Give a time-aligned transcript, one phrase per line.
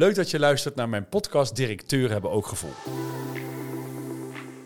[0.00, 2.72] Leuk dat je luistert naar mijn podcast Directeur hebben ook gevoel.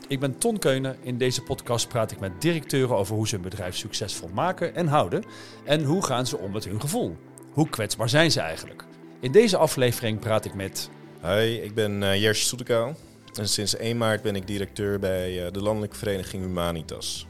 [0.08, 0.96] Ik ben Ton Keunen.
[1.02, 4.86] In deze podcast praat ik met directeuren over hoe ze hun bedrijf succesvol maken en
[4.86, 5.24] houden.
[5.64, 7.16] En hoe gaan ze om met hun gevoel.
[7.52, 8.84] Hoe kwetsbaar zijn ze eigenlijk?
[9.20, 10.90] In deze aflevering praat ik met...
[11.20, 12.96] Hoi, ik ben uh, Jerzy Soetekaal.
[13.32, 17.26] En sinds 1 maart ben ik directeur bij uh, de Landelijke Vereniging Humanitas.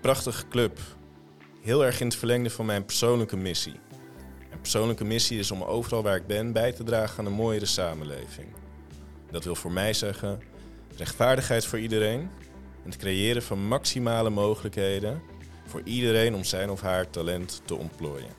[0.00, 0.78] Prachtige club.
[1.62, 3.74] Heel erg in het verlengde van mijn persoonlijke missie.
[4.66, 8.46] Persoonlijke missie is om overal waar ik ben bij te dragen aan een mooiere samenleving.
[9.30, 10.42] Dat wil voor mij zeggen
[10.96, 12.20] rechtvaardigheid voor iedereen
[12.84, 15.22] en het creëren van maximale mogelijkheden
[15.66, 18.30] voor iedereen om zijn of haar talent te ontplooien.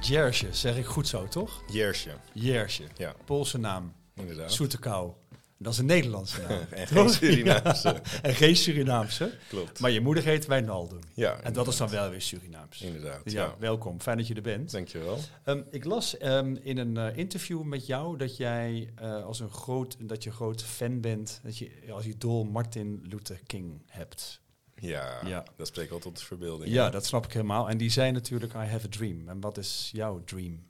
[0.00, 1.62] Jersje, zeg ik goed zo, toch?
[1.66, 2.10] Jersje.
[2.32, 2.84] Jersje.
[2.96, 3.14] Ja.
[3.24, 3.92] Poolse naam.
[4.14, 4.52] Inderdaad.
[4.52, 5.12] Soetekau.
[5.62, 6.60] Dat is een Nederlandse naam.
[6.70, 7.88] en geen Surinaamse.
[7.88, 8.00] Ja.
[8.28, 9.32] En geen Surinaamse.
[9.48, 9.80] Klopt.
[9.80, 10.98] Maar je moeder heet Wijnaldum.
[11.14, 11.40] Ja.
[11.42, 12.80] En dat is dan wel weer Surinaams.
[12.82, 13.20] Inderdaad.
[13.24, 13.54] Ja, Ja.
[13.58, 14.00] welkom.
[14.00, 14.70] Fijn dat je er bent.
[14.70, 15.18] Dankjewel.
[15.44, 19.50] Um, ik las um, in een uh, interview met jou dat jij uh, als een
[19.50, 24.40] groot, dat je groot fan bent, dat je als idool Martin Luther King hebt.
[24.74, 25.44] Ja, Ja.
[25.56, 26.72] dat spreekt wel tot de verbeelding.
[26.72, 27.68] Ja, dat snap ik helemaal.
[27.68, 29.28] En die zei natuurlijk I have a dream.
[29.28, 30.62] En wat is jouw dream?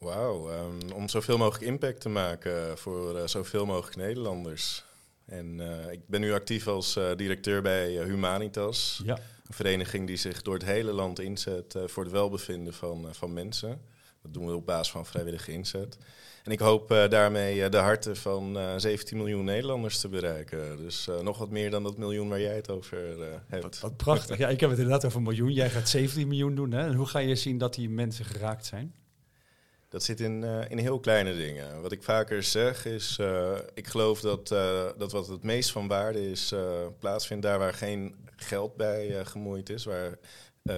[0.00, 4.84] Wauw, ehm, om zoveel mogelijk impact te maken voor eh, zoveel mogelijk Nederlanders.
[5.24, 9.00] En eh, ik ben nu actief als eh, directeur bij Humanitas.
[9.04, 9.14] Ja.
[9.16, 13.80] Een vereniging die zich door het hele land inzet voor het welbevinden van, van mensen.
[14.22, 15.96] Dat doen we op basis van vrijwillige inzet.
[16.44, 20.76] En ik hoop daarmee de harten van eh, 17 miljoen Nederlanders te bereiken.
[20.76, 22.98] Dus nog wat meer dan dat miljoen waar jij het over
[23.46, 23.62] hebt.
[23.62, 24.38] Wat, wat prachtig.
[24.38, 25.52] Ja, ik heb het inderdaad over een miljoen.
[25.52, 26.72] Jij gaat 17 miljoen doen.
[26.72, 26.86] Hè?
[26.86, 28.94] En hoe ga je zien dat die mensen geraakt zijn?
[29.90, 31.82] Dat zit in, eh, in heel kleine dingen.
[31.82, 35.88] Wat ik vaker zeg is, eh, ik geloof dat, eh, dat wat het meest van
[35.88, 36.54] waarde is,
[36.98, 40.18] plaatsvindt daar waar geen geld bij gemoeid is, waar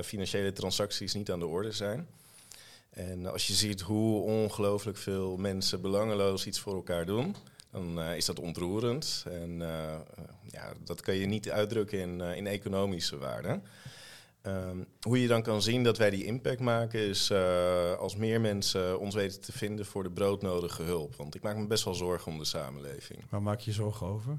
[0.05, 2.08] financiële transacties niet aan de orde zijn.
[2.90, 7.36] En als je ziet hoe ongelooflijk veel mensen belangeloos iets voor elkaar doen,
[7.70, 9.24] dan is dat ontroerend.
[9.30, 9.58] En
[10.50, 13.61] ja, dat kan je niet uitdrukken in, in economische waarde.
[14.42, 18.41] Ehm, hoe je dan kan zien dat wij die impact maken, is eh, als meer
[18.41, 21.17] mensen ons weten te vinden voor de broodnodige hulp.
[21.17, 23.25] Want ik maak me best wel zorgen om de samenleving.
[23.30, 24.39] Waar maak je je zorgen over?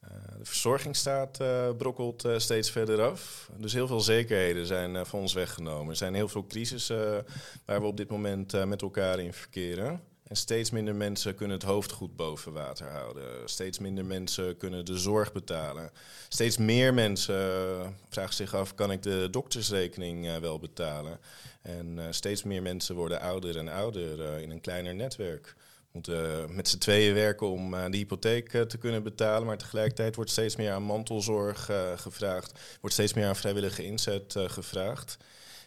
[0.00, 3.50] Eh, de verzorgingsstaat eh, brokkelt steeds verder af.
[3.56, 5.90] Dus heel veel zekerheden zijn van ons weggenomen.
[5.90, 7.26] Er zijn heel veel crisissen
[7.64, 10.00] waar we op dit moment met elkaar in verkeren.
[10.32, 13.24] En steeds minder mensen kunnen het hoofd goed boven water houden.
[13.44, 15.90] Steeds minder mensen kunnen de zorg betalen.
[16.28, 21.18] Steeds meer mensen eh, vragen zich af, kan ik de doktersrekening eh, wel betalen?
[21.62, 25.54] En eh, steeds meer mensen worden ouder en ouder in een kleiner netwerk.
[25.90, 29.46] Moeten met z'n tweeën werken om de hypotheek te kunnen betalen.
[29.46, 32.60] Maar tegelijkertijd wordt steeds meer aan mantelzorg gevraagd.
[32.80, 35.16] Wordt steeds meer aan vrijwillige inzet gevraagd.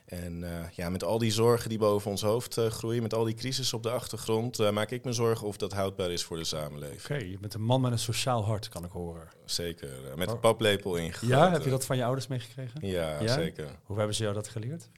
[0.05, 3.23] En uh, ja, met al die zorgen die boven ons hoofd uh, groeien, met al
[3.23, 6.37] die crisis op de achtergrond, uh, maak ik me zorgen of dat houdbaar is voor
[6.37, 7.01] de samenleving.
[7.01, 9.27] Oké, okay, je bent een man met een sociaal hart, kan ik horen.
[9.45, 11.37] Zeker, met een paplepel ingegoten.
[11.37, 12.87] Ja, heb je dat van je ouders meegekregen?
[12.87, 13.33] Ja, ja?
[13.33, 13.79] zeker.
[13.83, 14.89] Hoe hebben ze jou dat geleerd?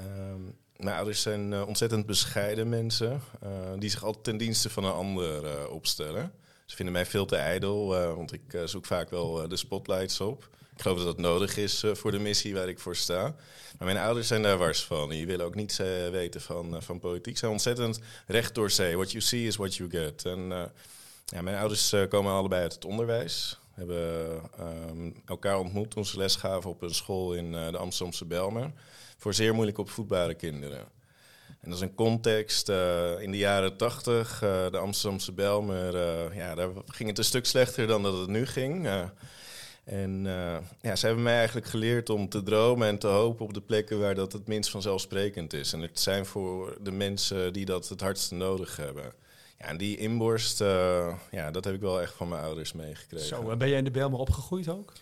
[0.00, 3.20] Um, mijn ouders zijn ontzettend bescheiden mensen,
[3.78, 6.32] die zich altijd ten dienste van een ander opstellen.
[6.66, 10.50] Ze vinden mij veel te ijdel, want ik zoek vaak wel de spotlights op.
[10.76, 13.34] Ik geloof dat dat nodig is voor de missie waar ik voor sta.
[13.78, 15.08] Maar mijn ouders zijn daar wars van.
[15.08, 15.76] Die willen ook niets
[16.10, 17.32] weten van, van politiek.
[17.32, 18.96] Ze zijn ontzettend recht door zee.
[18.96, 20.24] What you see is what you get.
[20.24, 20.70] En
[21.26, 23.58] ja, mijn ouders komen allebei uit het onderwijs.
[23.72, 28.72] Hebben um, elkaar ontmoet toen ze les gaven op een school in de Amsterdamse Belmer
[29.16, 30.94] voor zeer moeilijk opvoedbare kinderen.
[31.60, 32.68] En dat is een context
[33.18, 35.94] in de jaren tachtig, uh, de Amsterdamse Belmer,
[36.34, 38.88] ja, daar ging het een stuk slechter dan dat het nu ging.
[39.86, 40.24] En
[40.80, 44.00] ja, ze hebben mij eigenlijk geleerd om te dromen en te hopen op de plekken
[44.00, 45.72] waar dat het minst vanzelfsprekend is.
[45.72, 49.12] En het zijn voor de mensen die dat het hardste nodig hebben.
[49.58, 50.58] Ja, en die inborst,
[51.30, 53.26] ja, dat heb ik wel echt van mijn ouders meegekregen.
[53.26, 54.92] Zo, en ben jij in de Belmer opgegroeid ook?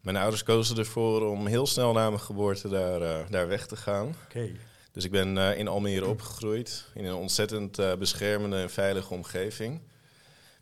[0.00, 3.76] Mijn ouders kozen ervoor om heel snel na mijn geboorte daar, uh, daar weg te
[3.76, 4.14] gaan.
[4.28, 4.56] Okay.
[4.92, 9.80] Dus ik ben in Almere opgegroeid, in een ontzettend beschermende en veilige omgeving.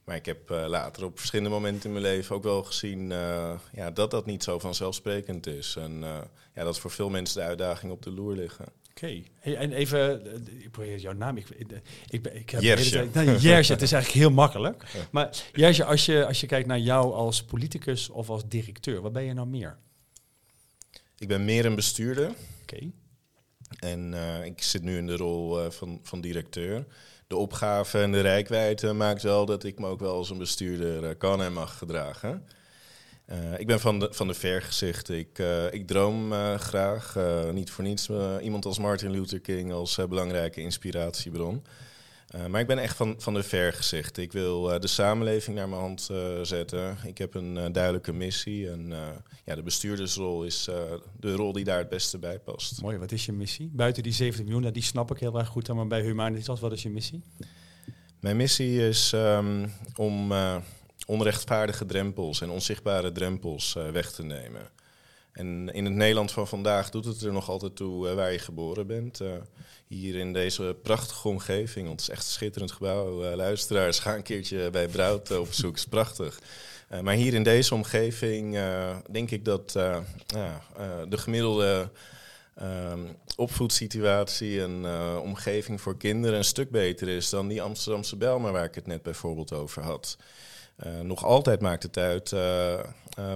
[0.09, 3.09] Maar ik heb later op verschillende momenten in mijn leven ook wel gezien
[3.73, 5.77] ja, dat dat niet zo vanzelfsprekend is.
[5.77, 6.01] En
[6.55, 8.65] ja, dat voor veel mensen de uitdagingen op de loer liggen.
[8.65, 9.25] Oké, okay.
[9.39, 10.27] hey, en even,
[10.63, 11.37] ik probeer jouw naam.
[11.37, 11.71] Ik, ik,
[12.09, 13.09] ik, ik heb Jersje.
[13.13, 14.85] Nou, Jersje, het is eigenlijk heel makkelijk.
[14.93, 15.09] Ja.
[15.11, 19.13] Maar Jersje, als je, als je kijkt naar jou als politicus of als directeur, wat
[19.13, 19.79] ben je nou meer?
[21.19, 22.29] Ik ben meer een bestuurder.
[22.29, 22.37] Oké.
[22.63, 22.93] Okay.
[23.79, 24.15] En
[24.45, 26.87] ik zit nu in de rol van, van directeur.
[27.29, 31.03] De opgave en de rijkwijde maakt wel dat ik me ook wel als een bestuurder
[31.03, 32.47] uh, kan en mag gedragen.
[33.57, 35.19] ik ben van de, van de vergezichten.
[35.19, 35.39] Ik,
[35.71, 37.17] ik droom graag.
[37.53, 38.09] niet voor niets
[38.41, 41.63] iemand als Martin Luther King als belangrijke inspiratiebron.
[42.35, 44.23] Uh, maar ik ben echt van, van de vergezichten.
[44.23, 46.97] Ik wil uh, de samenleving naar mijn hand uh, zetten.
[47.05, 48.71] Ik heb een duidelijke missie.
[48.71, 48.93] En
[49.45, 50.65] ja, de bestuurdersrol is
[51.21, 52.83] de rol die daar het beste bij past.
[52.83, 53.71] Mooi, wat is je missie?
[53.73, 55.69] Buiten die 70 miljoen, nou, die snap ik heel erg goed.
[55.69, 57.23] Maar bij Humanitas, wat is je missie?
[58.21, 60.33] Mijn missie is um, om
[61.07, 64.71] onrechtvaardige drempels en onzichtbare drempels weg te nemen.
[65.39, 68.87] En in het Nederland van vandaag doet het er nog altijd toe waar je geboren
[68.87, 69.21] bent
[69.87, 71.87] hier in deze prachtige omgeving.
[71.87, 73.25] Want het is echt een schitterend gebouw.
[73.25, 75.77] Uh, luisteraars, ga een keertje bij Brout op bezoek.
[75.83, 76.41] is prachtig.
[77.03, 78.59] Maar hier in deze omgeving
[79.11, 79.73] denk ik dat
[81.09, 81.91] de gemiddelde
[82.55, 83.01] ehm,
[83.37, 84.87] opvoedsituatie en
[85.21, 89.03] omgeving voor kinderen een stuk beter is dan die Amsterdamse Belmer waar ik het net
[89.03, 90.17] bijvoorbeeld over had.
[91.03, 92.35] Nog altijd maakt het uit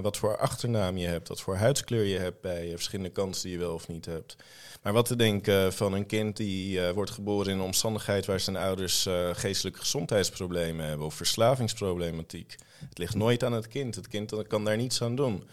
[0.01, 3.63] wat voor achternaam je hebt, wat voor huidskleur je hebt bij verschillende kansen die je
[3.63, 4.35] wel of niet hebt.
[4.81, 8.55] Maar wat te denken van een kind die wordt geboren in een omstandigheid waar zijn
[8.55, 12.55] ouders geestelijke gezondheidsproblemen hebben of verslavingsproblematiek.
[12.89, 13.95] Het ligt nooit aan het kind.
[13.95, 15.47] Het kind kan daar niets aan doen.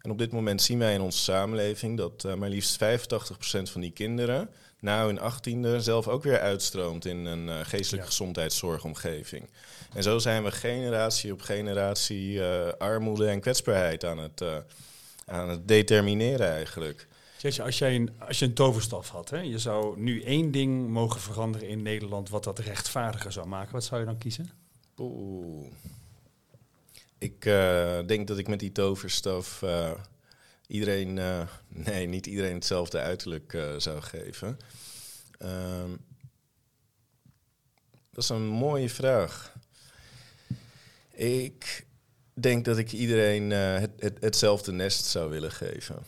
[0.00, 2.86] En op dit moment zien wij in onze samenleving dat maar liefst 85%
[3.62, 4.50] van die kinderen
[4.80, 9.48] na hun achttiende zelf ook weer uitstroomt in een geestelijke gezondheidszorgomgeving.
[9.94, 12.42] En zo zijn we generatie op generatie
[12.78, 14.42] armoede en kwetsbaarheid aan het,
[15.26, 17.06] aan het determineren eigenlijk
[17.60, 21.20] als, jij een, als je een toverstaf had, hè, je zou nu één ding mogen
[21.20, 24.50] veranderen in Nederland wat dat rechtvaardiger zou maken, wat zou je dan kiezen?
[24.98, 25.66] Oeh.
[27.18, 29.90] Ik uh, denk dat ik met die toverstaf uh,
[30.66, 34.58] iedereen, uh, nee, niet iedereen hetzelfde uiterlijk zou geven.
[35.38, 35.90] Ehm,
[38.10, 39.54] dat is een mooie vraag.
[41.14, 41.86] Ik
[42.34, 45.98] denk dat ik iedereen het, het, hetzelfde nest zou willen geven.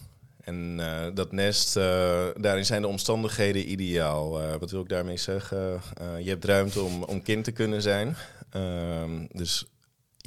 [0.41, 0.77] En
[1.15, 4.59] dat nest, daarin zijn de omstandigheden ideaal.
[4.59, 5.81] Wat wil ik daarmee zeggen?
[6.23, 8.17] je hebt ruimte om, om kind te kunnen zijn.
[8.51, 9.67] Ehm, dus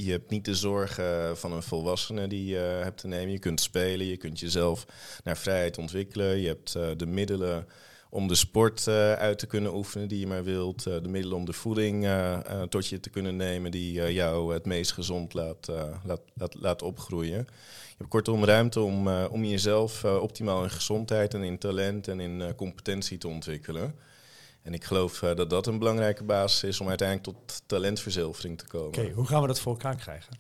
[0.04, 3.32] je hebt niet de zorgen van een volwassene die je hebt te nemen.
[3.32, 4.86] Je kunt spelen, je kunt jezelf
[5.24, 6.38] naar vrijheid ontwikkelen.
[6.38, 7.68] Je hebt de middelen
[8.10, 8.88] om de sport
[9.18, 10.84] uit te kunnen oefenen die je maar wilt.
[10.84, 12.08] de middelen om de voeding
[12.70, 15.68] tot je te kunnen nemen die jou het meest gezond laat,
[16.04, 17.48] laat, laat, laat opgroeien
[18.02, 23.18] hebt kortom ruimte om, om jezelf optimaal in gezondheid en in talent en in competentie
[23.18, 23.96] te ontwikkelen.
[24.62, 28.88] En ik geloof dat dat een belangrijke basis is om uiteindelijk tot talentverzilvering te komen.
[28.88, 30.34] Oké, hoe gaan we dat voor elkaar krijgen?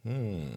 [0.00, 0.50] Hmm.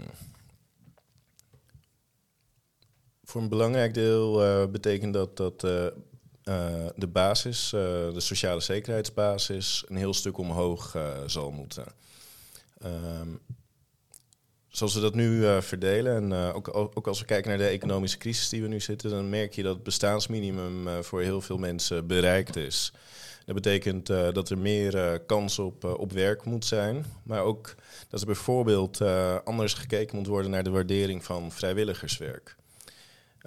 [3.23, 4.37] Voor een belangrijk deel
[4.69, 11.85] betekent dat dat de basis, de sociale zekerheidsbasis, een heel stuk omhoog zal moeten.
[12.83, 13.39] Um,
[14.75, 17.67] zoals we dat nu uh, verdelen, en uh, ook, ook, als we kijken naar de
[17.67, 21.41] economische crisis die we nu zitten, dan merk je dat het bestaansminimum uh, voor heel
[21.41, 22.93] veel mensen bereikt is.
[23.45, 27.75] Dat betekent dat er meer kans op, op werk moet zijn, maar ook
[28.09, 29.01] dat er bijvoorbeeld
[29.43, 32.55] anders gekeken moet worden naar de waardering van vrijwilligerswerk.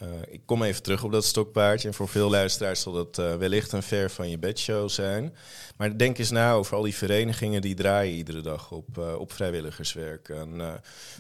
[0.03, 1.89] Uh, ik kom even terug op dat stokpaardje.
[1.89, 5.35] En voor veel luisteraars zal dat uh, wellicht een ver van je bedshow zijn.
[5.77, 9.33] Maar denk eens na over al die verenigingen die draaien iedere dag op, uh, op
[9.33, 10.29] vrijwilligerswerk.
[10.29, 10.62] Een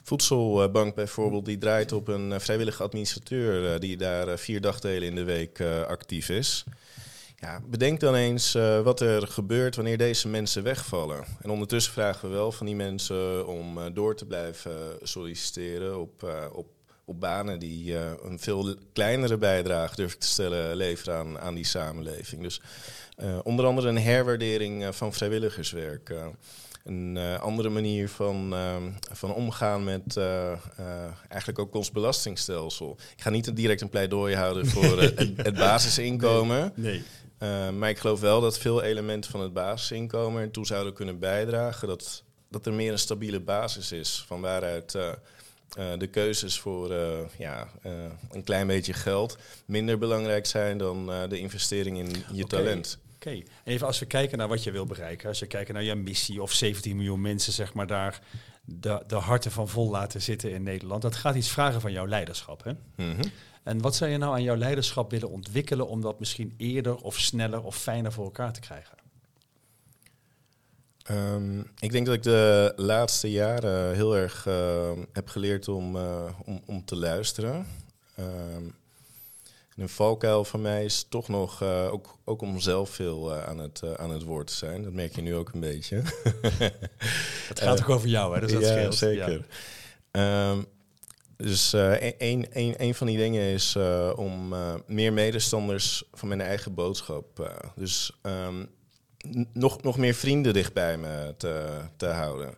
[0.02, 5.60] voedselbank bijvoorbeeld, die draait op een vrijwillige administrateur die daar vier dagdelen in de week
[5.86, 6.64] actief is.
[7.36, 8.52] Ja, bedenk dan eens
[8.82, 11.24] wat er gebeurt wanneer deze mensen wegvallen.
[11.40, 16.66] En ondertussen vragen we wel van die mensen om door te blijven solliciteren op, op
[17.08, 21.54] op banen die uh, een veel kleinere bijdrage, durf ik te stellen, leveren aan, aan
[21.54, 22.42] die samenleving.
[22.42, 22.60] Dus
[23.18, 26.14] uh, onder andere een herwaardering uh, van vrijwilligerswerk.
[26.84, 28.54] een andere manier van,
[29.12, 30.16] van omgaan met
[31.28, 32.96] eigenlijk ook ons belastingstelsel.
[33.16, 36.72] Ik ga niet direct een pleidooi houden voor het, het, basisinkomen.
[36.74, 37.02] Nee.
[37.38, 37.70] nee.
[37.70, 42.22] maar ik geloof wel dat veel elementen van het basisinkomen ertoe zouden kunnen bijdragen dat,
[42.50, 44.96] dat er meer een stabiele basis is van waaruit
[45.78, 47.92] uh, de keuzes voor uh, ja, uh,
[48.30, 52.98] een klein beetje geld minder belangrijk zijn dan de investering in je talent.
[53.14, 53.46] Oké, okay.
[53.64, 56.42] even als we kijken naar wat je wil bereiken, als je kijkt naar je missie
[56.42, 58.20] of 17 miljoen mensen, zeg maar, daar
[58.64, 62.06] de, de harten van vol laten zitten in Nederland, dat gaat iets vragen van jouw
[62.06, 62.64] leiderschap.
[62.64, 62.72] Hè?
[62.72, 63.30] Mm -hmm.
[63.62, 67.18] En wat zou je nou aan jouw leiderschap willen ontwikkelen om dat misschien eerder of
[67.18, 68.96] sneller of fijner voor elkaar te krijgen?
[71.10, 76.24] Um, ik denk dat ik de laatste jaren heel erg uh, heb geleerd om, uh,
[76.44, 77.66] om, om te luisteren.
[78.18, 78.74] Um,
[79.76, 83.96] een valkuil van mij is toch nog, uh, ook, ook om zelf veel aan, het,
[83.96, 84.82] aan het woord te zijn.
[84.82, 85.96] Dat merk je nu ook een beetje.
[87.48, 88.40] het gaat ook over jou, hè?
[88.40, 88.94] Dus dat ja, scheelt.
[88.94, 89.46] Zeker.
[90.12, 90.50] Ja.
[90.50, 90.66] Um,
[91.36, 93.76] dus een, een, een van die dingen is
[94.16, 94.54] om
[94.86, 97.56] meer medestanders van mijn eigen boodschap.
[97.76, 98.12] dus
[99.52, 102.54] nog, nog meer vrienden dicht bij me te, te houden.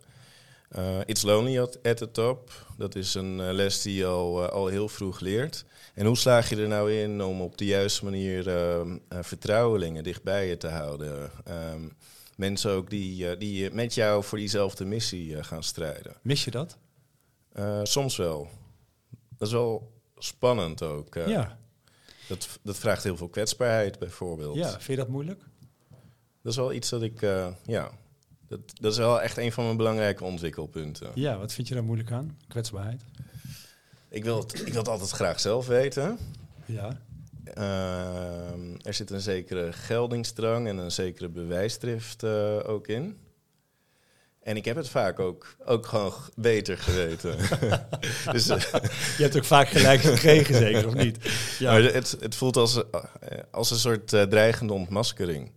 [0.79, 2.67] Uh, It's Lonely at, at, the Top.
[2.77, 5.65] Dat is een uh, les die je al, uh, al heel vroeg leert.
[5.95, 8.45] En hoe slaag je er nou in om op de juiste manier
[9.09, 11.31] vertrouwelingen dichtbij je te houden?
[11.73, 11.97] Um,
[12.37, 16.17] mensen ook die, die met jou voor diezelfde missie gaan strijden.
[16.23, 16.79] Mis je dat?
[17.83, 18.49] soms wel.
[19.39, 21.15] Dat is wel spannend ook.
[21.15, 21.59] ja.
[22.29, 24.57] Dat, dat vraagt heel veel kwetsbaarheid bijvoorbeeld.
[24.57, 25.43] Ja, vind je dat moeilijk?
[26.43, 27.21] Dat is wel iets dat ik,
[27.65, 27.91] ja,
[28.49, 31.11] dat, dat is wel echt een van mijn belangrijke ontwikkelpunten.
[31.15, 32.39] Ja, wat vind je daar moeilijk aan?
[32.49, 33.03] Kwetsbaarheid?
[34.09, 36.19] Ik wil het, ik wil het altijd graag zelf weten.
[36.65, 37.01] Ja.
[37.59, 43.19] Uh, er zit een zekere geldingsdrang en een zekere bewijsdrift uh, ook in.
[44.43, 47.37] En ik heb het vaak ook, ook gewoon beter geweten.
[48.33, 48.61] dus, uh,
[49.17, 51.19] je hebt ook vaak gelijk gekregen, zeker of niet?
[51.59, 51.71] Ja.
[51.73, 52.83] Maar het, het voelt als,
[53.51, 55.51] als een soort dreigende ontmaskering.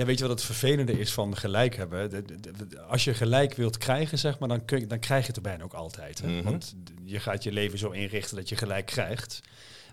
[0.00, 2.10] Ja, weet je wat het vervelende is van gelijk hebben?
[2.10, 5.20] De, de, de, als je gelijk wilt krijgen, zeg maar, dan, kun je, dan krijg
[5.20, 6.20] je het er bijna ook altijd.
[6.20, 6.28] Hè?
[6.28, 6.44] Mm -hmm.
[6.44, 9.40] Want je gaat je leven zo inrichten dat je gelijk krijgt.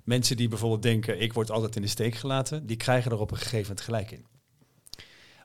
[0.04, 3.32] Mensen die bijvoorbeeld denken, ik word altijd in de steek gelaten, die krijgen er op
[3.32, 4.26] een gegeven moment gelijk in.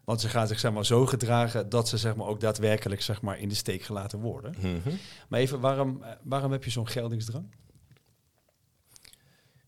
[0.05, 3.23] Want ze gaan zich zeg maar, zo gedragen dat ze zeg maar, ook daadwerkelijk zeg
[3.23, 4.55] maar, in de steek gelaten worden.
[4.59, 4.99] Mm -hmm.
[5.29, 7.55] Maar even, waarom, waarom heb je zo'n geldingsdrang?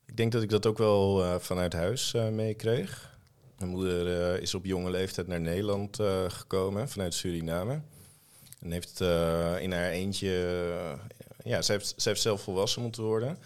[0.06, 3.12] Ik denk dat ik dat ook wel uh, vanuit huis uh, meekreeg.
[3.64, 7.80] Mijn moeder uh, is op jonge leeftijd naar Nederland uh, gekomen vanuit Suriname.
[8.61, 10.30] En heeft uh, in haar eentje,
[11.44, 13.38] ja, ze heeft, heeft zelf volwassen moeten worden.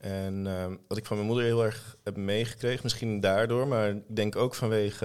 [0.00, 0.44] En
[0.88, 4.54] wat ik van mijn moeder heel erg heb meegekregen, misschien daardoor, maar ik denk ook
[4.54, 5.04] vanwege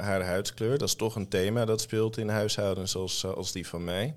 [0.00, 0.78] haar huidskleur.
[0.78, 4.14] Dat is toch een thema dat speelt in huishoudens als, als die van mij.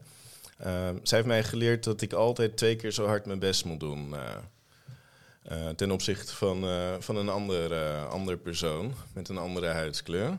[1.04, 4.16] zij heeft mij geleerd dat ik altijd twee keer zo hard mijn best moet doen.
[5.50, 10.38] Uh, ten opzichte van, uh, van een ander, uh, andere persoon met een andere huidskleur.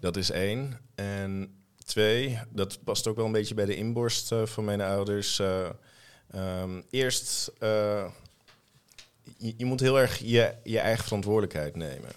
[0.00, 0.80] Dat is één.
[0.94, 5.38] En twee, dat past ook wel een beetje bij de inborst van mijn ouders.
[5.38, 7.52] Um, eerst,
[9.38, 12.10] je, je, moet heel erg je, je eigen verantwoordelijkheid nemen.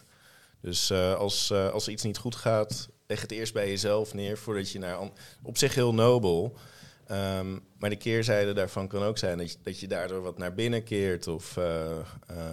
[0.62, 4.79] Dus als, als iets niet goed gaat, leg het eerst bij jezelf neer voordat je
[4.79, 5.00] naar...
[5.43, 6.57] Op zich heel nobel.
[7.11, 10.53] Um, maar de keerzijde daarvan kan ook zijn dat je, dat je daardoor wat naar
[10.53, 11.97] binnen keert of uh,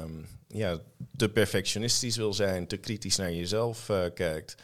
[0.02, 0.78] um, ja,
[1.16, 4.54] te perfectionistisch wil zijn, te kritisch naar jezelf uh, kijkt.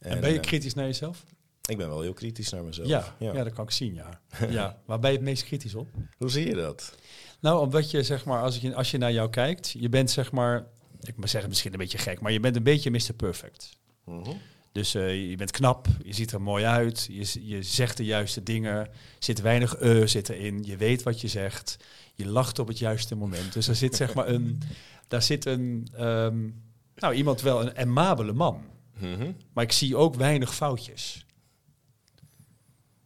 [0.00, 1.24] En, en, ben je kritisch naar jezelf?
[1.68, 2.88] Ik ben wel heel kritisch naar mezelf.
[2.88, 3.32] Ja, ja.
[3.32, 4.20] ja dat kan ik zien, ja.
[4.48, 4.78] ja.
[4.84, 5.88] Waar ben je het meest kritisch op?
[6.18, 6.94] Hoe zie je dat?
[7.40, 10.32] Nou, omdat je, zeg maar, als, ik, als je naar jou kijkt, je bent, zeg
[10.32, 10.66] maar,
[11.00, 13.14] ik moet zeggen misschien een beetje gek, maar je bent een beetje Mr.
[13.16, 13.70] Perfect.
[14.04, 14.40] Mm -hmm.
[14.74, 18.42] Dus uh, je bent knap, je ziet er mooi uit, je, je zegt de juiste
[18.42, 18.88] dingen,
[19.18, 21.76] zit weinig uh zit erin, je weet wat je zegt,
[22.14, 23.52] je lacht op het juiste moment.
[23.52, 24.62] Dus er zit zeg maar een,
[25.08, 26.62] daar zit een, um,
[26.94, 28.62] nou iemand wel een amabele man.
[28.98, 29.36] Mm -hmm.
[29.52, 31.26] Maar ik zie ook weinig foutjes.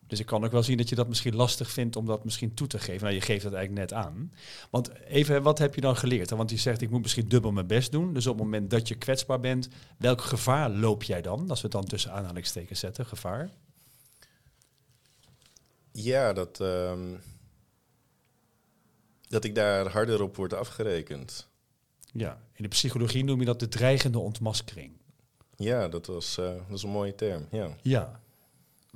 [0.08, 2.54] Dus ik kan ook wel zien dat je dat misschien lastig vindt om dat misschien
[2.54, 3.02] toe te geven.
[3.02, 4.32] Nou, je geeft dat eigenlijk net aan.
[4.70, 6.30] Want even, wat heb je dan geleerd?
[6.30, 8.14] Want je zegt, ik moet misschien dubbel mijn best doen.
[8.14, 11.50] Dus op het moment dat je kwetsbaar bent, welk gevaar loop jij dan?
[11.50, 13.50] Als we het dan tussen aanhalingstekens zetten, gevaar?
[15.92, 17.20] Ja, dat, um,
[19.28, 21.48] dat ik daar harder op word afgerekend.
[22.12, 24.92] Ja, in de psychologie noem je dat de dreigende ontmaskering.
[25.56, 27.76] Ja, dat, was, uh, dat is een mooie term, ja.
[27.82, 28.20] Ja.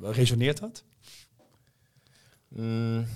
[0.01, 0.85] Resoneert dat?
[2.55, 3.07] Mm,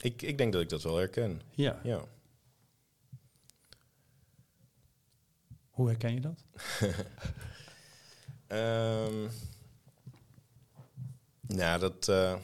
[0.00, 1.40] ik, ik denk dat ik dat wel herken.
[1.50, 1.80] Ja.
[1.82, 2.04] ja.
[5.70, 6.44] Hoe herken je dat?
[8.48, 9.28] um,
[11.58, 12.08] nou, dat.
[12.08, 12.36] Uh,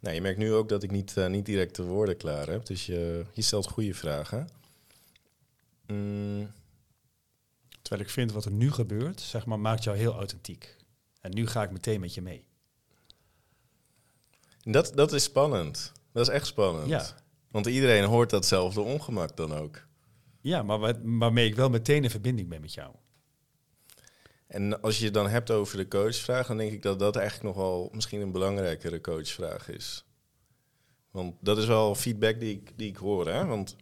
[0.00, 2.66] nou, je merkt nu ook dat ik niet, uh, niet direct de woorden klaar heb.
[2.66, 4.48] Dus je, je stelt goede vragen.
[5.86, 6.50] Mm.
[7.82, 10.76] Terwijl ik vind wat er nu gebeurt, zeg maar, maakt jou heel authentiek.
[11.20, 12.47] En nu ga ik meteen met je mee.
[14.72, 15.92] Dat, dat is spannend.
[16.12, 16.88] Dat is echt spannend.
[16.88, 17.06] Ja.
[17.50, 19.86] Want iedereen hoort datzelfde ongemak dan ook.
[20.40, 22.94] Ja, maar wat, waarmee ik wel meteen in verbinding ben met jou.
[24.46, 27.56] En als je het dan hebt over de coachvraag, dan denk ik dat dat eigenlijk
[27.56, 30.04] nog wel misschien een belangrijkere coachvraag is.
[31.10, 33.28] Want dat is wel feedback die ik, die ik hoor.
[33.28, 33.44] Hè?
[33.46, 33.76] Want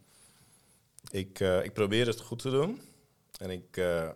[1.10, 2.80] ik, uh, ik probeer het goed te doen.
[3.38, 4.08] En ik, uh,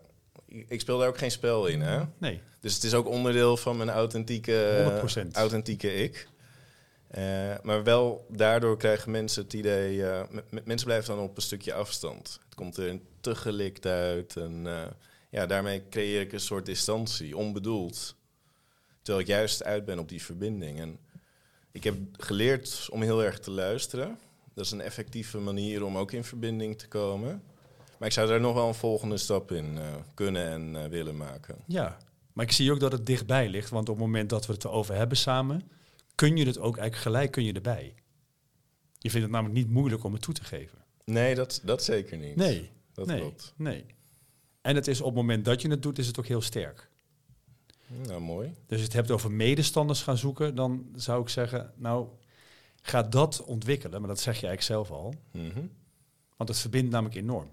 [0.46, 1.80] ik speel daar ook geen spel in.
[1.80, 2.02] Hè?
[2.18, 2.40] Nee.
[2.60, 4.84] Dus het is ook onderdeel van mijn authentieke,
[5.28, 5.32] 100%.
[5.32, 6.28] authentieke ik.
[7.18, 10.22] Uh, maar wel daardoor krijgen mensen het idee, uh,
[10.64, 12.40] mensen blijven dan op een stukje afstand.
[12.44, 13.34] Het komt er te
[13.82, 14.82] uit en uh,
[15.30, 18.16] ja, daarmee creëer ik een soort distantie, onbedoeld.
[19.02, 20.80] Terwijl ik juist uit ben op die verbinding.
[20.80, 20.98] En
[21.72, 24.18] ik heb geleerd om heel erg te luisteren.
[24.54, 27.42] Dat is een effectieve manier om ook in verbinding te komen.
[27.98, 29.78] Maar ik zou daar nog wel een volgende stap in
[30.14, 31.56] kunnen en willen maken.
[31.66, 31.96] Ja,
[32.32, 34.64] maar ik zie ook dat het dichtbij ligt, want op het moment dat we het
[34.64, 35.70] erover hebben samen
[36.20, 37.94] kun je het ook eigenlijk gelijk kun je erbij.
[38.98, 40.84] Je vindt het namelijk niet moeilijk om het toe te geven.
[41.04, 42.36] Nee, dat, dat zeker niet.
[42.36, 43.54] Nee, dat nee, klopt.
[43.56, 43.84] Nee.
[44.60, 46.90] En het is op het moment dat je het doet, is het ook heel sterk.
[48.06, 48.54] Nou, mooi.
[48.66, 52.08] Dus het hebt over medestanders gaan zoeken, dan zou ik zeggen, nou,
[52.82, 54.00] ga dat ontwikkelen.
[54.00, 55.14] Maar dat zeg je eigenlijk zelf al.
[55.32, 55.66] Mhm.
[56.36, 57.50] Want het verbindt namelijk enorm.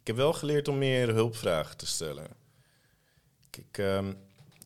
[0.00, 2.28] Ik heb wel geleerd om meer hulpvragen te stellen.
[3.50, 4.16] Ik, um,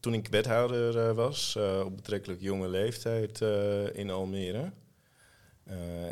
[0.01, 4.73] toen ik wethouder uh, was, uh, op betrekkelijk jonge leeftijd uh, in Almere.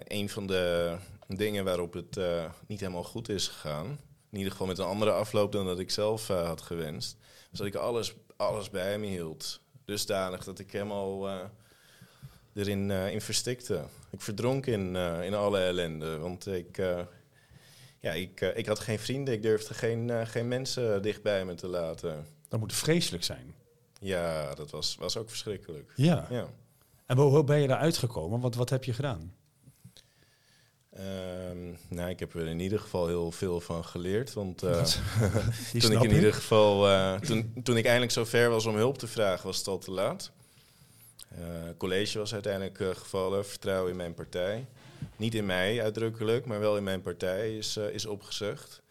[0.04, 2.18] een van de dingen waarop het
[2.66, 3.86] niet helemaal goed is gegaan,
[4.30, 7.16] in ieder geval met een andere afloop dan dat ik zelf had gewenst,
[7.50, 9.60] was dat ik alles, alles bij me hield.
[9.84, 11.28] Dusdanig dat ik helemaal
[12.54, 13.84] erin in verstikte.
[14.10, 16.76] Ik verdronk in, in alle ellende, want ik,
[18.00, 21.68] ja, ik, ik had geen vrienden, ik durfde geen, geen mensen dicht bij me te
[21.68, 22.26] laten.
[22.48, 23.54] Dat moet vreselijk zijn.
[23.98, 25.92] Ja, dat was, was ook verschrikkelijk.
[25.96, 26.26] Ja.
[26.30, 26.48] ja.
[27.06, 28.40] En hoe ben je daar uitgekomen?
[28.40, 29.32] Wat, wat heb je gedaan?
[30.98, 34.32] Um, nou, ik heb er in ieder geval heel veel van geleerd.
[34.32, 34.84] Want uh,
[35.78, 38.98] toen ik in ieder geval, uh, toen, toen ik eindelijk zo ver was om hulp
[38.98, 40.30] te vragen, was het al te laat.
[41.38, 41.44] Uh,
[41.76, 44.66] college was uiteindelijk gevallen, vertrouwen in mijn partij.
[45.16, 48.82] Niet in mij uitdrukkelijk, maar wel in mijn partij is, is opgezegd.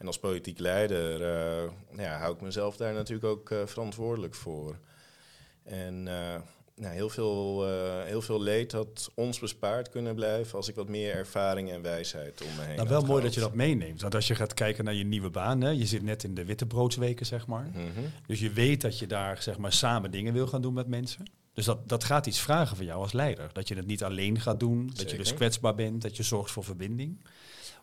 [0.00, 4.78] En als politiek leider uh, ja, hou ik mezelf daar natuurlijk ook uh, verantwoordelijk voor.
[5.62, 6.34] En uh,
[6.74, 7.66] nou, heel, veel,
[8.04, 12.42] heel veel leed had ons bespaard kunnen blijven als ik wat meer ervaring en wijsheid
[12.42, 14.00] om me heen Nou, wel mooi dat je dat meeneemt.
[14.00, 16.44] Want als je gaat kijken naar je nieuwe baan, hè, je zit net in de
[16.44, 17.70] wittebroodsweken, zeg maar.
[17.74, 18.12] Mm -hmm.
[18.26, 21.24] Dus je weet dat je daar zeg maar, samen dingen wil gaan doen met mensen.
[21.52, 23.50] Dus dat, dat gaat iets vragen van jou als leider.
[23.52, 24.96] Dat je het niet alleen gaat doen, Zeker.
[24.96, 27.20] dat je dus kwetsbaar bent, dat je zorgt voor verbinding.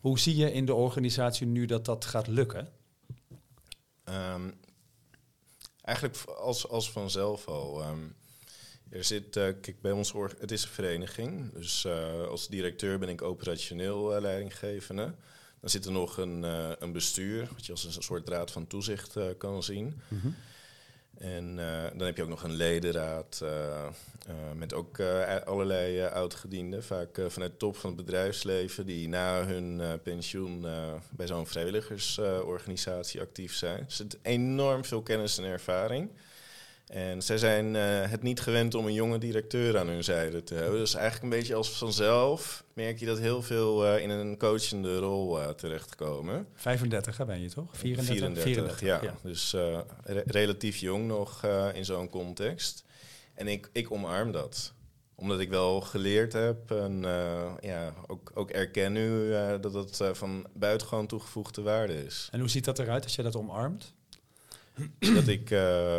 [0.01, 2.67] Hoe zie je in de organisatie nu dat dat gaat lukken?
[4.05, 4.53] Um,
[5.81, 7.87] eigenlijk als, als vanzelf al.
[7.87, 8.15] Um,
[8.89, 11.53] er zit, uh, kijk, bij ons, het is een vereniging.
[11.53, 15.15] Dus uh, als directeur ben ik operationeel uh, leidinggevende.
[15.59, 16.43] Dan zit er nog een,
[16.83, 20.01] een bestuur, wat je als een soort raad van toezicht kan zien.
[20.07, 20.35] Mm -hmm.
[21.19, 21.55] En
[21.95, 23.87] dan heb je ook nog een ledenraad uh,
[24.55, 29.45] met ook uh, allerlei uh, oud-gedienden, vaak vanuit de top van het bedrijfsleven, die na
[29.45, 30.65] hun pensioen
[31.09, 33.79] bij zo'n vrijwilligersorganisatie actief zijn.
[33.79, 36.09] Er zit enorm veel kennis en ervaring.
[36.87, 40.79] En zij zijn het niet gewend om een jonge directeur aan hun zijde te hebben.
[40.79, 45.55] Dus eigenlijk een beetje als vanzelf merk je dat heel veel in een coachende rol
[45.55, 46.47] terechtkomen.
[46.53, 47.77] 35 ben je toch?
[47.77, 48.15] 34?
[48.15, 48.99] 34, 34 ja.
[49.01, 49.15] ja.
[49.23, 49.51] Dus
[50.03, 52.85] re relatief jong nog in zo'n context.
[53.37, 54.73] En ik, ik omarm dat.
[55.15, 59.99] Omdat ik wel geleerd heb en uh, ja, ook, ook erken nu uh, dat het
[59.99, 62.29] uh, van buitengewoon toegevoegde waarde is.
[62.31, 63.93] En hoe ziet dat eruit als je dat omarmt?
[65.15, 65.51] dat ik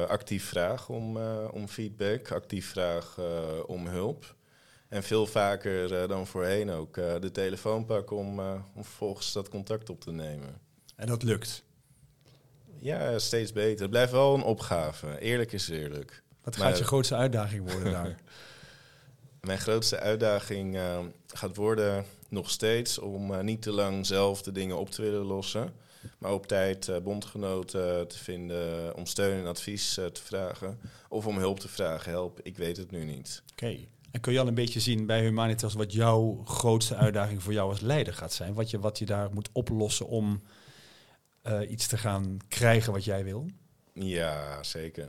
[0.08, 1.16] actief vraag om,
[1.50, 3.18] om feedback, actief vraag
[3.66, 4.34] om hulp.
[4.88, 8.40] En veel vaker dan voorheen ook de telefoon pak om,
[8.74, 10.60] om vervolgens dat contact op te nemen.
[10.96, 11.62] En dat lukt?
[12.78, 13.80] Ja, steeds beter.
[13.80, 15.18] Het blijft wel een opgave.
[15.20, 16.22] Eerlijk is eerlijk.
[16.42, 18.16] Wat gaat je grootste uitdaging worden daar?
[19.40, 20.78] Mijn grootste uitdaging
[21.26, 25.72] gaat worden nog steeds om niet te lang zelf de dingen op te willen lossen.
[26.18, 30.80] Maar op tijd uh, bondgenoten te vinden, om steun en advies te vragen.
[31.08, 32.10] Of om hulp te vragen.
[32.10, 33.42] Help, ik weet het nu niet.
[33.52, 33.78] Oké.
[34.10, 37.70] En kun je al een beetje zien bij Humanitas wat jouw grootste uitdaging voor jou
[37.70, 38.54] als leider gaat zijn?
[38.54, 40.42] Wat je, wat je daar moet oplossen om
[41.68, 43.46] iets te gaan krijgen wat jij wil?
[43.92, 45.08] Ja, zeker.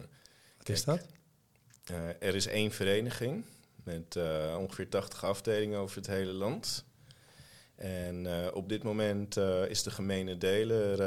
[0.57, 1.05] Wat is dat?
[1.91, 3.45] Uh, er is één vereniging
[3.83, 6.85] met uh, ongeveer 80 afdelingen over het hele land.
[7.79, 9.37] En uh, op dit moment
[9.67, 10.99] is de gemene deler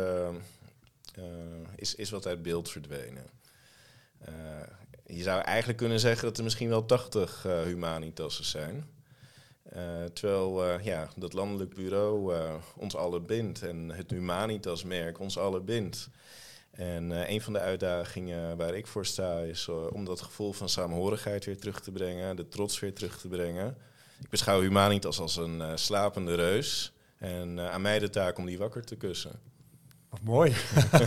[1.76, 3.26] is, is wat uit beeld verdwenen.
[5.06, 8.88] je zou eigenlijk kunnen zeggen dat er misschien wel 80 humanitassen zijn.
[10.12, 12.34] terwijl ja, dat landelijk bureau
[12.76, 16.08] ons allen bindt en het Humanitas-merk ons allen bindt.
[16.70, 21.44] En een van de uitdagingen waar ik voor sta is om dat gevoel van saamhorigheid
[21.44, 23.76] weer terug te brengen, de trots weer terug te brengen.
[24.20, 28.58] Ik beschouw Humanitas als een uh, slapende reus en aan mij de taak om die
[28.58, 29.40] wakker te kussen.
[30.08, 30.54] Wat mooi.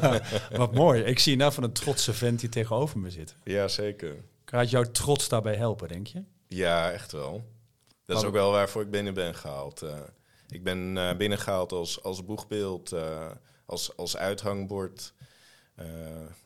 [0.52, 1.04] Wat mooi.
[1.04, 3.36] Ik zie nou van een trotse vent die tegenover me zit.
[3.44, 4.16] Ja, zeker.
[4.46, 6.24] Gaat jouw trots daarbij helpen, denk je?
[6.48, 7.44] Ja, echt wel.
[8.06, 9.84] Dat is ook wel waarvoor ik binnen ben gehaald.
[9.84, 9.94] Uh,
[10.50, 12.94] ik ben binnengehaald als, als boegbeeld,
[13.66, 15.14] als, als uithangbord.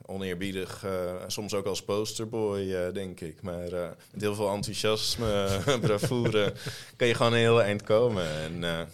[0.06, 0.86] Oneerbiedig,
[1.28, 3.42] soms ook als posterboy, denk ik.
[3.42, 3.70] Maar
[4.12, 6.54] met heel veel enthousiasme, bravoure,
[6.96, 8.26] kan je gewoon een heel eind komen.
[8.30, 8.88] En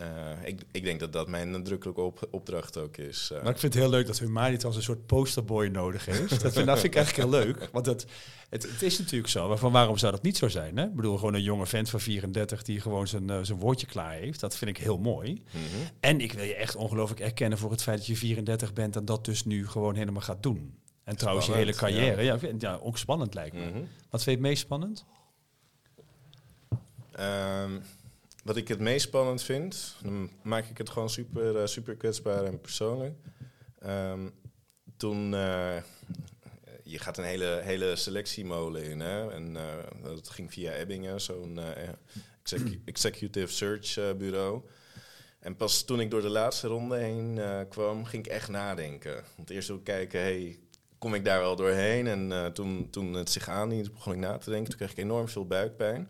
[0.00, 0.06] uh,
[0.44, 3.30] ik, ik, denk dat dat mijn nadrukkelijke op, opdracht ook is.
[3.32, 3.42] Uh.
[3.42, 6.42] Maar ik vind het heel leuk dat Humanitas een soort posterboy nodig heeft.
[6.42, 7.68] dat, vind, dat vind ik eigenlijk heel leuk.
[7.72, 8.06] Want het,
[8.48, 9.56] het, het, is natuurlijk zo.
[9.56, 10.76] Van waarom zou dat niet zo zijn?
[10.76, 10.84] Hè?
[10.84, 14.12] Ik bedoel, gewoon een jonge vent van 34 die gewoon zijn, uh, zijn woordje klaar
[14.12, 14.40] heeft.
[14.40, 15.32] Dat vind ik heel mooi.
[15.32, 15.88] Mm -hmm.
[16.00, 19.04] En ik wil je echt ongelooflijk erkennen voor het feit dat je 34 bent en
[19.04, 20.74] dat dus nu gewoon helemaal gaat doen.
[21.04, 22.22] En trouwens, je hele carrière.
[22.22, 23.64] Ja, ja, ja ook spannend lijkt me.
[23.64, 23.88] Mm -hmm.
[24.10, 25.04] Wat vind je het meest spannend?
[27.20, 27.82] Um,
[28.42, 32.44] wat ik het meest spannend vind, dan maak ik het gewoon super, uh, super kwetsbaar
[32.44, 33.14] en persoonlijk.
[33.86, 34.32] Um,
[34.96, 35.76] toen, uh,
[36.84, 39.30] je gaat een hele, hele selectiemolen in, hè?
[39.30, 39.62] En uh,
[40.02, 41.60] dat ging via Ebbingen, zo'n
[42.42, 44.62] execu executive search bureau.
[45.38, 49.24] En pas toen ik door de laatste ronde heen kwam, ging ik echt nadenken.
[49.36, 50.58] Want eerst wil ik kijken, hey,
[50.98, 52.06] kom ik daar wel doorheen?
[52.06, 54.68] En toen, toen het zich aandiende, begon ik na te denken.
[54.68, 56.08] Toen kreeg ik enorm veel buikpijn.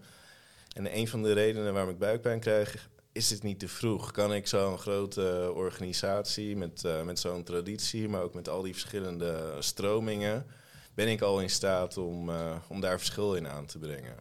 [0.72, 4.10] En een van de redenen waarom ik buikpijn krijg, is het niet te vroeg?
[4.10, 8.72] Kan ik zo'n grote organisatie met, uh, met zo'n traditie, maar ook met al die
[8.72, 10.46] verschillende stromingen,
[10.94, 14.16] ben ik al in staat om, uh, om daar verschil in aan te brengen?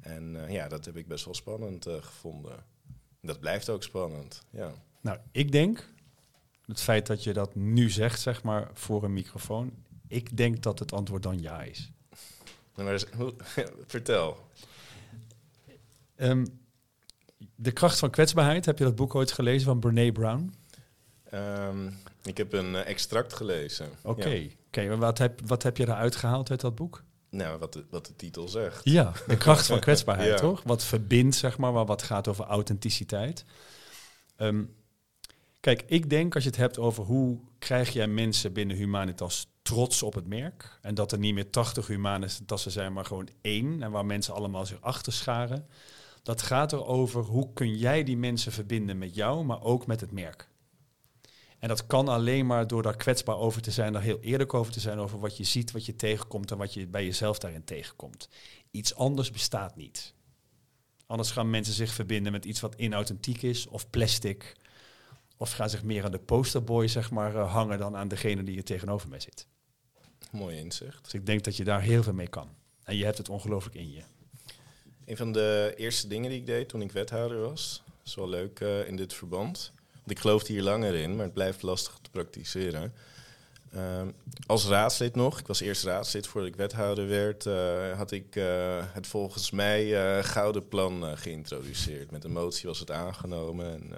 [0.00, 2.64] En uh, ja, dat heb ik best wel spannend gevonden.
[3.20, 4.72] Dat blijft ook spannend, ja.
[5.00, 5.88] Nou, ik denk,
[6.66, 9.72] het feit dat je dat nu zegt, zeg maar, voor een microfoon,
[10.08, 11.92] ik denk dat het antwoord dan ja is.
[12.74, 13.34] Maar, hoe,
[13.86, 14.48] vertel.
[16.16, 16.60] Um,
[17.56, 20.54] de kracht van kwetsbaarheid, heb je dat boek ooit gelezen van Brene Brown?
[21.34, 23.88] Um, ik heb een uh, extract gelezen.
[24.02, 24.48] Oké, ja.
[24.66, 27.02] okay, wat, heb, wat heb je eruit gehaald uit dat boek?
[27.30, 28.80] Nou, wat de, wat de titel zegt.
[28.84, 30.36] Ja, de kracht van kwetsbaarheid, ja.
[30.36, 30.62] toch?
[30.64, 33.44] Wat verbindt, zeg maar, wat gaat over authenticiteit.
[34.36, 34.74] Um,
[35.60, 40.02] kijk, ik denk als je het hebt over hoe krijg jij mensen binnen Humanitas trots
[40.02, 40.78] op het merk.
[40.80, 43.82] En dat er niet meer 80 Humanitassen zijn, maar gewoon één.
[43.82, 45.66] En waar mensen allemaal zich achter scharen.
[46.24, 50.12] Dat gaat erover hoe kun jij die mensen verbinden met jou, maar ook met het
[50.12, 50.48] merk.
[51.58, 54.72] En dat kan alleen maar door daar kwetsbaar over te zijn, daar heel eerlijk over
[54.72, 57.64] te zijn over wat je ziet, wat je tegenkomt en wat je bij jezelf daarin
[57.64, 58.28] tegenkomt.
[58.70, 60.14] Iets anders bestaat niet.
[61.06, 64.56] Anders gaan mensen zich verbinden met iets wat inauthentiek is of plastic.
[65.36, 68.56] Of gaan zich meer aan de posterboy zeg maar, uh, hangen dan aan degene die
[68.56, 69.46] er tegenover mij zit.
[70.32, 71.04] Mooi inzicht.
[71.04, 72.48] Dus ik denk dat je daar heel veel mee kan.
[72.82, 74.02] En je hebt het ongelooflijk in je.
[75.06, 78.60] Een van de eerste dingen die ik deed toen ik wethouder was, is wel leuk
[78.60, 79.72] uh, in dit verband.
[79.92, 82.92] Want ik geloofde hier langer in, maar het blijft lastig te praktiseren.
[83.74, 84.02] Uh,
[84.46, 88.84] als raadslid nog, ik was eerst raadslid voordat ik wethouder werd, uh, had ik uh,
[88.92, 92.10] het volgens mij gouden plan geïntroduceerd.
[92.10, 93.72] Met een motie was het aangenomen.
[93.72, 93.88] En,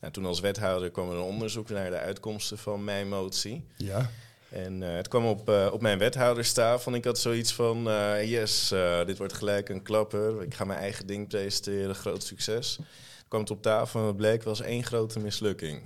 [0.00, 3.64] nou, toen als wethouder kwam er een onderzoek naar de uitkomsten van mijn motie.
[3.76, 4.10] Ja.
[4.52, 8.30] En uh, het kwam op, uh, op mijn wethouderstafel en ik had zoiets van, uh,
[8.30, 8.74] yes,
[9.06, 10.42] dit wordt gelijk een klapper.
[10.42, 12.76] Ik ga mijn eigen ding presenteren, groot succes.
[13.16, 15.82] Het kwam het op tafel en het bleek was één grote mislukking.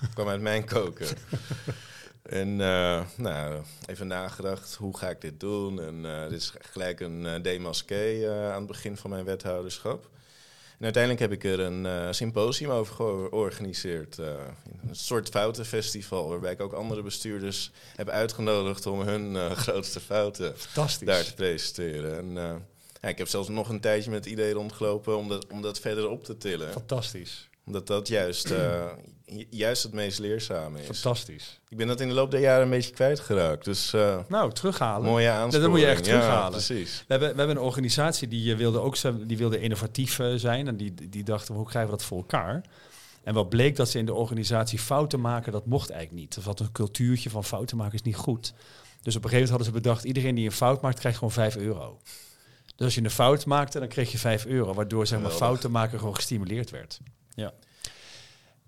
[0.00, 1.12] Het kwam uit mijn koker.
[2.22, 2.56] en
[3.16, 5.80] nou, even nagedacht, hoe ga ik dit doen?
[5.80, 10.08] En dit is gelijk een demasqué aan het begin van mijn wethouderschap.
[10.78, 14.18] En uiteindelijk heb ik er een uh, symposium over georganiseerd.
[14.18, 14.26] Uh,
[14.88, 20.54] een soort foutenfestival, waarbij ik ook andere bestuurders heb uitgenodigd om hun uh, grootste fouten
[21.04, 22.18] daar te presenteren.
[22.18, 22.62] En,
[23.00, 25.80] ja, ik heb zelfs nog een tijdje met het idee rondgelopen om dat, om dat
[25.80, 26.72] verder op te tillen.
[26.72, 27.47] Fantastisch.
[27.68, 28.54] Omdat dat juist,
[29.50, 30.84] juist het meest leerzame is.
[30.84, 31.60] Fantastisch.
[31.68, 33.64] Ik ben dat in de loop der jaren een beetje kwijtgeraakt.
[33.64, 33.90] Dus,
[34.28, 35.08] nou, terughalen.
[35.08, 35.62] Mooie aansporing.
[35.62, 36.42] Dat moet je echt terughalen.
[36.42, 36.98] Ja, precies.
[36.98, 38.96] We hebben, we hebben een organisatie die wilde ook
[39.28, 40.66] die wilde innovatief zijn.
[40.68, 42.62] En die, die dachten, hoe krijgen we dat voor elkaar?
[43.22, 46.36] En wat bleek dat ze in de organisatie fouten maken, dat mocht eigenlijk niet.
[46.36, 48.52] Er zat een cultuurtje van fouten maken is niet goed.
[49.02, 51.32] Dus op een gegeven moment hadden ze bedacht, iedereen die een fout maakt, krijgt gewoon
[51.32, 51.98] 5 euro.
[52.76, 54.74] Dus als je een fout maakte, dan kreeg je 5 euro.
[54.74, 57.00] Waardoor zeg maar, fouten maken gewoon gestimuleerd werd.
[57.38, 57.54] Ja.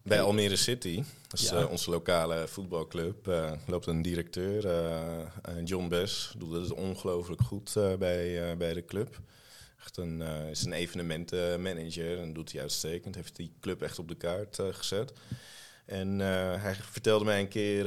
[0.02, 1.60] Bij Almere City, dat is ja.
[1.60, 7.72] uh, onze lokale voetbalclub, uh, loopt een directeur, uh, John Bes, doet het ongelooflijk goed
[7.98, 9.20] bij, bij de club.
[9.80, 13.14] Echt een, is een evenementenmanager en doet hij uitstekend.
[13.14, 15.12] Heeft die club echt op de kaart gezet.
[15.84, 16.18] En
[16.58, 17.84] hij vertelde mij een keer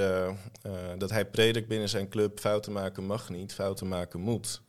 [0.98, 4.62] dat hij predikt binnen zijn club: fouten maken mag niet, fouten maken moet.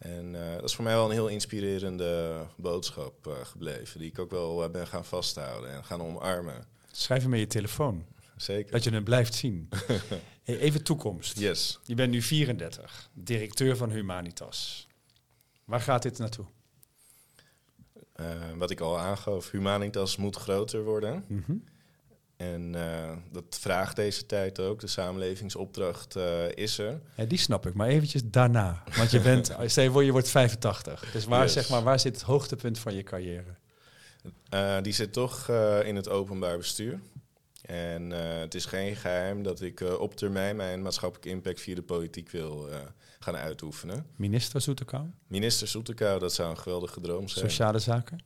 [0.00, 4.70] En dat is voor mij wel een heel inspirerende boodschap gebleven, die ik ook wel
[4.70, 6.64] ben gaan vasthouden en gaan omarmen.
[6.90, 8.04] Schrijf hem met je telefoon.
[8.36, 8.72] Zeker.
[8.72, 9.68] Dat je hem blijft zien.
[10.42, 11.38] hey, even toekomst.
[11.38, 11.78] Yes.
[11.84, 14.88] Je bent nu 34, directeur van Humanitas.
[15.64, 16.46] Waar gaat dit naartoe?
[18.56, 21.24] wat ik al aangaf, humanitas moet groter worden.
[21.26, 21.52] Mhm.
[22.40, 24.80] En uh, dat vraagt deze tijd ook.
[24.80, 27.00] De samenlevingsopdracht uh, is er.
[27.16, 27.74] Ja, die snap ik.
[27.74, 28.82] Maar eventjes daarna.
[28.96, 31.12] Want je bent, stel je voor, je wordt 85.
[31.12, 31.52] Dus waar, Yes.
[31.52, 33.54] zeg maar, waar zit het hoogtepunt van je carrière?
[34.54, 35.48] Uh, die zit toch
[35.84, 37.00] in het openbaar bestuur.
[37.62, 42.30] En het is geen geheim dat ik op termijn mijn maatschappelijke impact via de politiek
[42.30, 42.68] wil
[43.18, 44.06] gaan uitoefenen.
[44.16, 45.06] Minister Zoetekou?
[45.26, 47.50] Minister Zoetekou, dat zou een geweldige droom zijn.
[47.50, 48.20] Sociale zaken?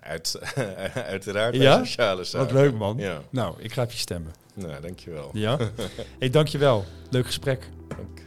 [0.00, 0.40] Uit,
[1.06, 1.78] uiteraard bij Ja?
[1.78, 2.54] sociale zaken.
[2.54, 2.98] Wat leuk man.
[2.98, 3.22] Ja.
[3.30, 4.32] Nou, ik ga op je stemmen.
[4.54, 5.30] Nou, dankjewel.
[5.32, 5.58] Ja?
[6.18, 6.84] hey, dankjewel.
[7.10, 7.68] Leuk gesprek.
[7.88, 8.20] Dank.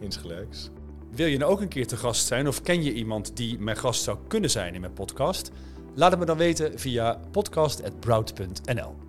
[0.00, 0.70] Insgelijks.
[1.10, 3.76] Wil je nou ook een keer te gast zijn of ken je iemand die mijn
[3.76, 5.50] gast zou kunnen zijn in mijn podcast?
[5.94, 9.01] Laat het me dan weten via podcast.broud.nl.